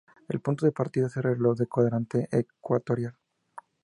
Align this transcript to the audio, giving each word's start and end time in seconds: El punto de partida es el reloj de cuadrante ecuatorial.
El 0.29 0.39
punto 0.39 0.65
de 0.65 0.71
partida 0.71 1.05
es 1.05 1.17
el 1.17 1.21
reloj 1.21 1.59
de 1.59 1.67
cuadrante 1.67 2.27
ecuatorial. 2.31 3.13